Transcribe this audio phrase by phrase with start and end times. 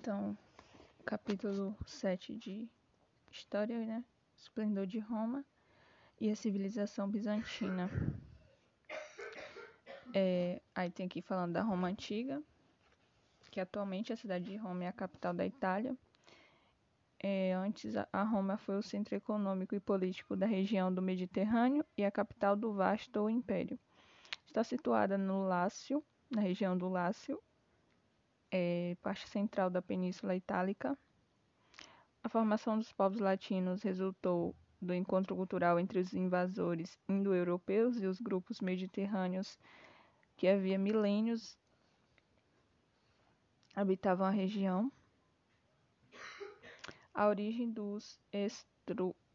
[0.00, 0.34] Então,
[1.04, 2.66] capítulo 7 de
[3.30, 4.02] História, né?
[4.34, 5.44] Esplendor de Roma
[6.18, 7.90] e a civilização bizantina.
[10.14, 12.42] É, aí tem aqui falando da Roma Antiga,
[13.50, 15.94] que atualmente a cidade de Roma é a capital da Itália.
[17.22, 22.06] É, antes, a Roma foi o centro econômico e político da região do Mediterrâneo e
[22.06, 23.78] a capital do vasto império.
[24.46, 27.38] Está situada no Lácio, na região do Lácio,
[28.50, 30.98] é, parte central da Península Itálica.
[32.22, 38.20] A formação dos povos latinos resultou do encontro cultural entre os invasores indo-europeus e os
[38.20, 39.58] grupos mediterrâneos
[40.36, 41.58] que havia milênios
[43.74, 44.90] habitavam a região.
[47.12, 48.18] A origem dos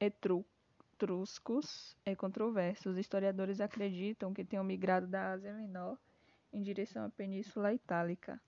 [0.00, 2.88] etruscos é controversa.
[2.88, 5.98] Os historiadores acreditam que tenham migrado da Ásia Menor
[6.52, 8.40] em direção à Península Itálica.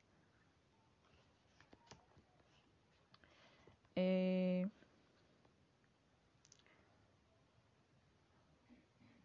[4.00, 4.64] É...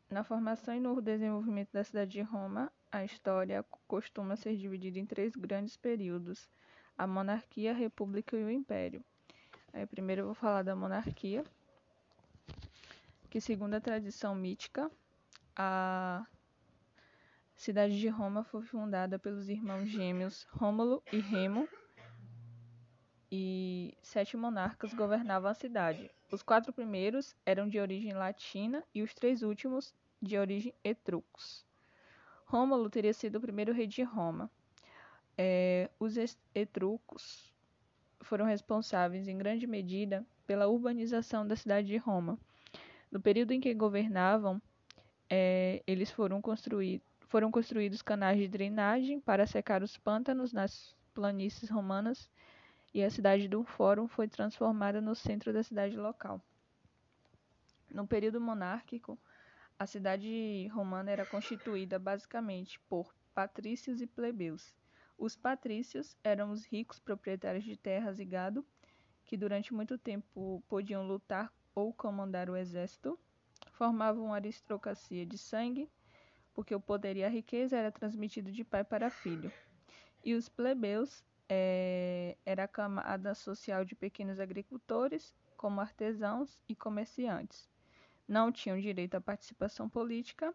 [0.10, 5.06] Na formação e no desenvolvimento da cidade de Roma, a história costuma ser dividida em
[5.06, 6.50] três grandes períodos:
[6.98, 9.04] a monarquia, a república e o império.
[9.72, 11.44] Aí, primeiro eu vou falar da monarquia,
[13.30, 14.90] que segundo a tradição mítica,
[15.56, 16.26] a
[17.56, 21.70] cidade de Roma foi fundada pelos irmãos gêmeos Rômulo e Remo,
[23.36, 26.12] e sete monarcas governavam a cidade.
[26.32, 31.66] Os quatro primeiros eram de origem latina e os três últimos de origem etruscos.
[32.46, 34.52] Rômulo teria sido o primeiro rei de Roma.
[35.36, 36.16] É, os
[36.54, 37.52] etruscos
[38.22, 42.38] foram responsáveis, em grande medida, pela urbanização da cidade de Roma.
[43.12, 44.62] No período em que governavam,
[45.28, 51.68] é, eles foram, construir, foram construídos canais de drenagem para secar os pântanos nas planícies
[51.68, 52.30] romanas
[52.94, 56.40] e a cidade do Fórum foi transformada no centro da cidade local.
[57.90, 59.18] No período monárquico,
[59.80, 64.74] a cidade romana era constituída basicamente por patrícios e plebeus.
[65.18, 68.66] Os patrícios eram os ricos proprietários de terras e gado,
[69.26, 73.18] que durante muito tempo podiam lutar ou comandar o exército,
[73.72, 75.90] formavam uma aristocracia de sangue,
[76.54, 79.52] porque o poder e a riqueza era transmitido de pai para filho.
[80.24, 87.70] E os plebeus é, era a camada social de pequenos agricultores, como artesãos e comerciantes.
[88.28, 90.54] Não tinham direito à participação política,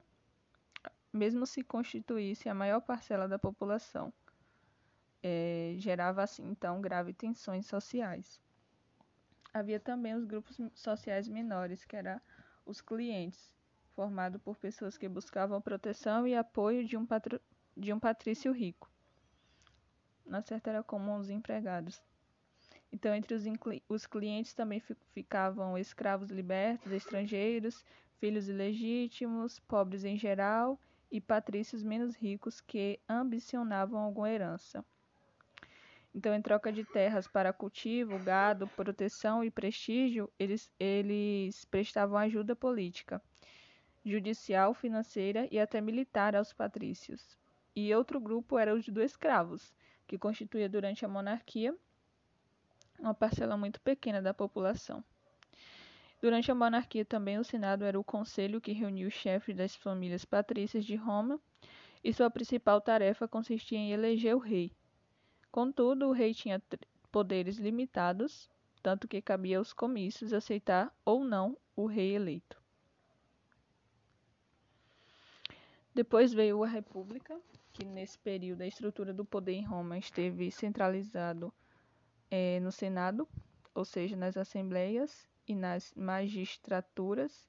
[1.13, 4.13] mesmo se constituísse a maior parcela da população.
[5.23, 8.41] É, gerava assim então graves tensões sociais.
[9.53, 12.21] Havia também os grupos sociais menores, que eram
[12.65, 13.51] os clientes,
[13.95, 17.07] formado por pessoas que buscavam proteção e apoio de um,
[17.77, 18.91] de um patrício rico
[20.29, 22.03] na certa era comum os empregados.
[22.93, 23.45] Então, entre os,
[23.89, 27.85] os clientes também ficavam escravos libertos, estrangeiros,
[28.19, 30.79] filhos ilegítimos, pobres em geral
[31.11, 34.85] e patrícios menos ricos que ambicionavam alguma herança.
[36.15, 42.57] Então, em troca de terras para cultivo, gado, proteção e prestígio, eles, eles prestavam ajuda
[42.57, 43.23] política,
[44.05, 47.39] judicial, financeira e até militar aos patrícios.
[47.77, 49.73] E outro grupo era os do escravos,
[50.09, 51.73] que constituía durante a monarquia
[52.99, 55.05] uma parcela muito pequena da população.
[56.21, 60.25] Durante a monarquia também o Senado era o conselho que reunia os chefes das famílias
[60.25, 61.41] patrícias de Roma,
[62.03, 64.73] e sua principal tarefa consistia em eleger o rei.
[65.51, 66.63] Contudo, o rei tinha
[67.11, 68.49] poderes limitados,
[68.83, 72.61] tanto que cabia aos comícios aceitar ou não o rei eleito.
[75.95, 77.41] Depois veio a República,
[77.79, 81.55] que nesse período a estrutura do poder em Roma esteve centralizado
[82.29, 83.29] é, no Senado,
[83.73, 87.49] ou seja, nas assembleias e nas magistraturas,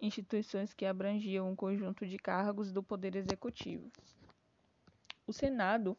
[0.00, 3.90] instituições que abrangiam um conjunto de cargos do poder executivo.
[5.26, 5.98] O Senado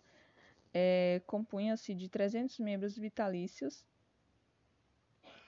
[0.74, 3.83] é, compunha-se de 300 membros vitalícios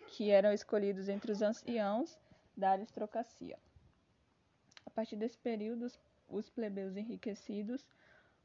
[0.07, 2.19] que eram escolhidos entre os anciãos
[2.57, 3.57] da aristocracia.
[4.85, 5.87] A partir desse período,
[6.27, 7.87] os plebeus enriquecidos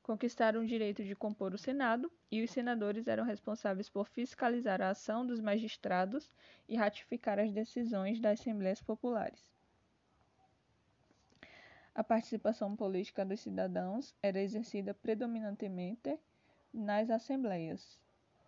[0.02, 4.90] conquistaram o direito de compor o Senado, e os senadores eram responsáveis por fiscalizar a
[4.90, 6.31] ação dos magistrados
[6.69, 9.52] e ratificar as decisões das assembleias populares.
[11.94, 16.19] A participação política dos cidadãos era exercida predominantemente
[16.72, 18.00] nas assembleias,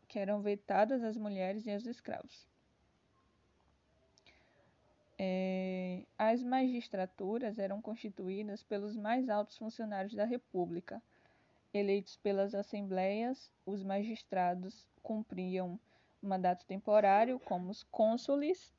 [0.08, 2.48] que eram vetadas às mulheres e aos escravos.
[5.18, 11.02] É, as magistraturas eram constituídas pelos mais altos funcionários da República,
[11.74, 15.76] Eleitos pelas assembleias, os magistrados cumpriam
[16.22, 18.72] mandato temporário como os cônsules,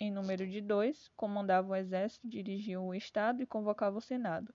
[0.00, 4.54] em número de dois, comandavam o exército, dirigiam o Estado e convocavam o Senado.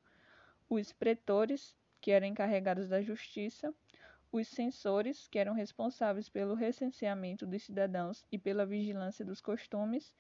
[0.67, 3.71] Os pretores, que eram encarregados da justiça,
[4.31, 10.11] os censores, que eram responsáveis pelo recenseamento dos cidadãos e pela vigilância dos costumes,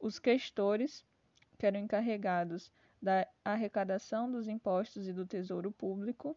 [0.00, 1.06] os questores,
[1.60, 6.36] que eram encarregados da arrecadação dos impostos e do tesouro público,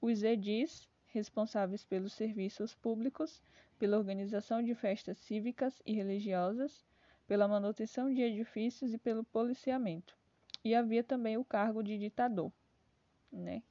[0.00, 3.42] os edis, responsáveis pelos serviços públicos,
[3.78, 6.84] pela organização de festas cívicas e religiosas,
[7.26, 10.16] pela manutenção de edifícios e pelo policiamento.
[10.64, 12.52] E havia também o cargo de ditador,
[13.30, 13.62] né?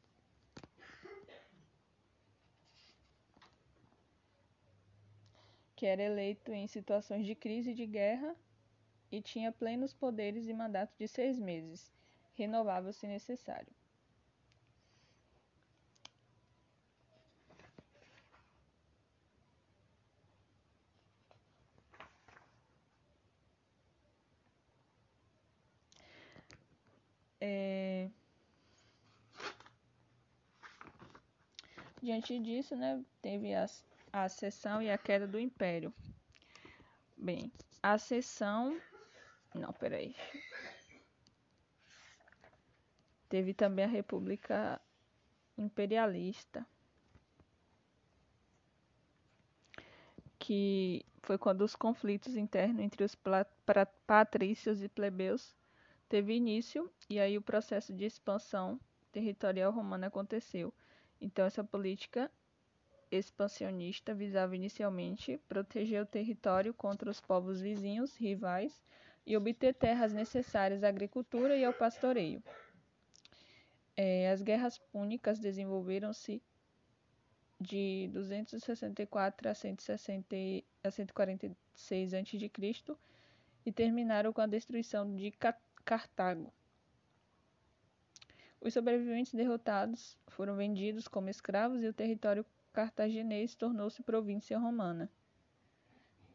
[5.78, 8.36] que era eleito em situações de crise e de guerra
[9.12, 11.94] e tinha plenos poderes e mandato de seis meses,
[12.34, 13.77] renovável se necessário.
[32.08, 33.68] Diante disso, né, teve a
[34.14, 35.94] ascensão e a queda do Império.
[37.18, 37.52] Bem,
[37.84, 38.80] a ascensão.
[39.54, 40.16] Não, peraí.
[43.28, 44.80] Teve também a República
[45.58, 46.66] Imperialista,
[50.40, 53.18] que foi quando os conflitos internos entre os
[54.08, 55.54] patrícios e plebeus
[56.08, 58.80] teve início e aí o processo de expansão
[59.12, 60.74] territorial romana aconteceu.
[61.20, 62.32] Então essa política
[63.10, 68.84] expansionista visava inicialmente proteger o território contra os povos vizinhos, rivais,
[69.26, 72.42] e obter terras necessárias à agricultura e ao pastoreio.
[73.96, 76.42] É, as guerras púnicas desenvolveram-se
[77.60, 80.36] de 264 a, 160,
[80.82, 82.52] a 146 a.C.
[83.66, 85.34] e terminaram com a destruição de
[85.84, 86.54] Cartago.
[88.60, 95.10] Os sobreviventes derrotados foram vendidos como escravos e o território cartaginês tornou-se província romana.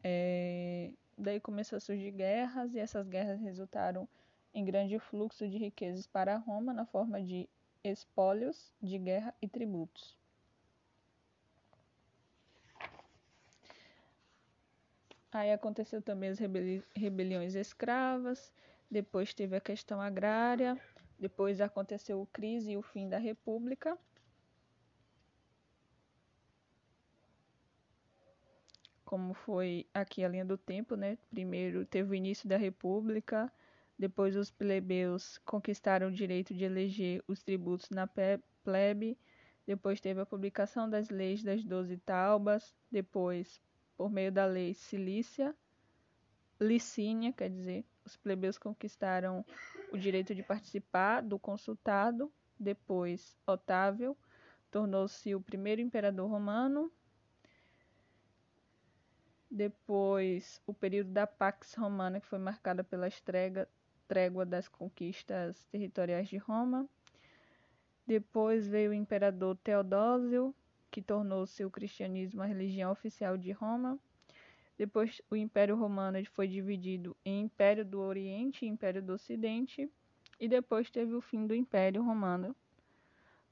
[0.03, 4.09] É, daí começou a surgir guerras e essas guerras resultaram
[4.55, 7.49] em grande fluxo de riquezas para Roma na forma de
[7.85, 10.17] espólios de guerra e tributos.
[15.31, 18.53] Aí aconteceu também as rebeli rebeliões escravas,
[18.91, 20.79] depois teve a questão agrária,
[21.23, 23.97] depois aconteceu a crise e o fim da república.
[29.05, 31.19] como foi aqui a linha do tempo, né?
[31.29, 33.53] Primeiro teve o início da República,
[33.99, 38.09] depois os plebeus conquistaram o direito de eleger os tributos na
[38.65, 39.19] plebe,
[39.67, 43.61] depois teve a publicação das leis das doze taubas, depois,
[43.99, 45.55] por meio da lei Cilícia,
[46.59, 49.45] Licínia, quer dizer, os plebeus conquistaram
[49.93, 54.17] o direito de participar do consultado, depois Otávio
[54.71, 56.91] tornou-se o primeiro imperador romano,
[59.51, 63.69] depois, o período da Pax Romana, que foi marcada pela estrega,
[64.09, 66.89] trégua das conquistas territoriais de Roma.
[68.07, 70.55] Depois veio o imperador Teodósio,
[70.91, 73.99] que tornou-se o cristianismo a religião oficial de Roma.
[74.83, 79.89] Depois, o Império Romano foi dividido em Império do Oriente e Império do Ocidente.
[80.41, 82.53] E depois teve o fim do Império Romano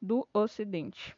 [0.03, 1.17] do Ocidente.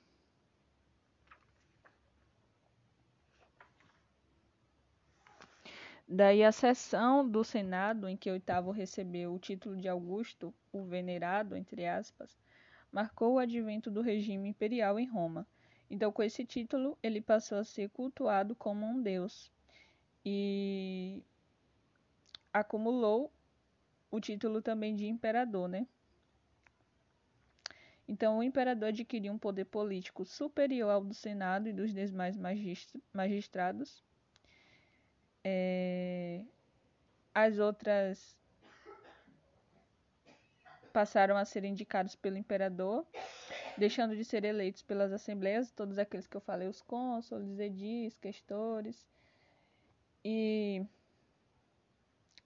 [6.06, 11.56] Daí a sessão do Senado em que Oitavo recebeu o título de Augusto, o venerado,
[11.56, 12.38] entre aspas,
[12.92, 15.46] marcou o advento do regime imperial em Roma.
[15.90, 19.50] Então, com esse título, ele passou a ser cultuado como um deus
[20.24, 21.22] e
[22.52, 23.32] acumulou
[24.10, 25.86] o título também de imperador, né?
[28.06, 32.36] Então, o imperador adquiriu um poder político superior ao do Senado e dos demais
[33.14, 34.02] magistrados
[35.44, 36.44] é,
[37.34, 38.36] as outras
[40.92, 43.06] passaram a ser indicados pelo imperador,
[43.78, 49.06] deixando de ser eleitos pelas assembleias, todos aqueles que eu falei, os cônsules, edis, questores.
[50.24, 50.86] E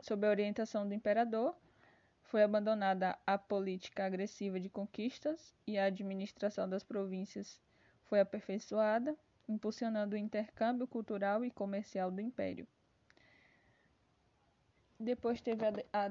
[0.00, 1.54] sob a orientação do imperador,
[2.22, 7.60] foi abandonada a política agressiva de conquistas e a administração das províncias
[8.04, 9.16] foi aperfeiçoada,
[9.48, 12.66] impulsionando o intercâmbio cultural e comercial do império.
[14.98, 16.08] Depois teve a,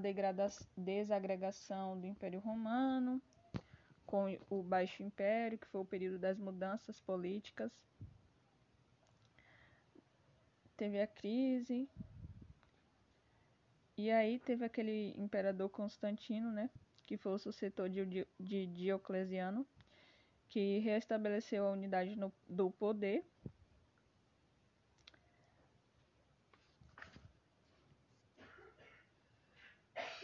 [0.78, 3.22] desagregação do Império Romano,
[4.06, 7.72] com o Baixo Império, que foi o período das mudanças políticas.
[10.78, 11.90] Teve a crise.
[13.98, 16.70] E aí teve aquele imperador Constantino, né?
[17.06, 19.66] Que foi o sucessor de, de Diocleciano,
[20.50, 23.24] que restabeleceu a unidade no, do poder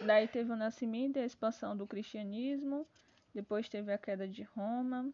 [0.05, 2.87] Daí teve o nascimento e a expansão do cristianismo,
[3.33, 5.13] depois teve a queda de Roma,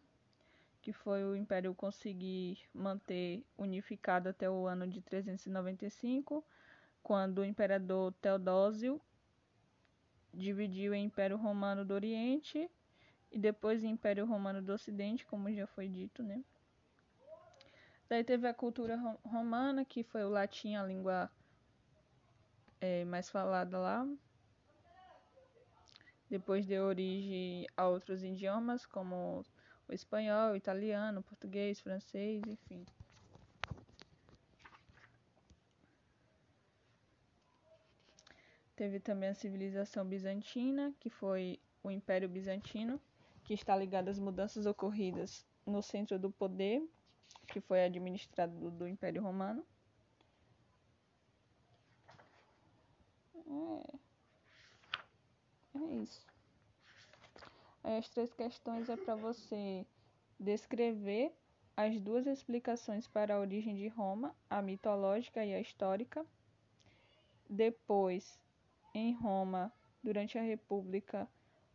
[0.88, 6.42] que foi o império conseguir manter unificado até o ano de 395,
[7.02, 8.98] quando o imperador Teodósio
[10.32, 12.70] dividiu o Império Romano do Oriente
[13.30, 16.42] e depois o Império Romano do Ocidente, como já foi dito, né?
[18.08, 21.30] Daí teve a cultura romana, que foi o latim, a língua
[22.80, 24.08] é, mais falada lá,
[26.30, 29.44] depois deu origem a outros idiomas, como
[29.88, 32.84] o espanhol, o italiano, o português, francês, enfim.
[38.76, 43.00] Teve também a civilização bizantina, que foi o Império Bizantino,
[43.42, 46.86] que está ligado às mudanças ocorridas no centro do poder,
[47.48, 49.66] que foi administrado do, do Império Romano.
[53.34, 53.98] É.
[55.74, 56.37] É isso.
[57.82, 59.86] As três questões é para você
[60.38, 61.32] descrever
[61.76, 66.26] as duas explicações para a origem de Roma, a mitológica e a histórica.
[67.48, 68.38] Depois,
[68.94, 71.28] em Roma, durante a República,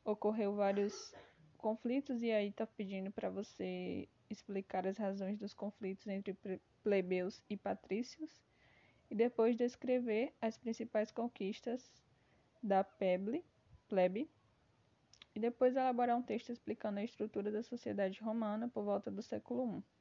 [0.03, 1.13] ocorreu vários
[1.57, 6.35] conflitos e aí está pedindo para você explicar as razões dos conflitos entre
[6.83, 8.41] plebeus e patrícios
[9.09, 11.89] e depois descrever as principais conquistas
[12.61, 13.45] da Peble
[13.87, 14.29] plebe,
[15.35, 19.79] e depois elaborar um texto explicando a estrutura da sociedade romana por volta do século
[19.79, 19.92] I.